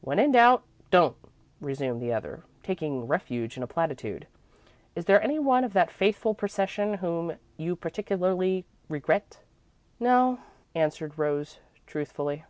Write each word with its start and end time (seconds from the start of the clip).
"'When 0.00 0.18
in 0.18 0.32
doubt, 0.32 0.64
don't,'" 0.90 1.14
resumed 1.60 2.02
the 2.02 2.12
other, 2.12 2.42
taking 2.64 3.06
refuge 3.06 3.56
in 3.56 3.62
a 3.62 3.68
platitude. 3.68 4.26
"Is 4.96 5.04
there 5.04 5.22
any 5.22 5.38
one 5.38 5.62
of 5.62 5.72
that 5.72 5.88
faithful 5.92 6.34
procession 6.34 6.94
whom 6.94 7.36
you 7.56 7.76
particularly 7.76 8.64
regret?" 8.88 9.44
"No," 10.00 10.40
answered 10.74 11.16
Rose, 11.16 11.60
truthfully. 11.86 12.44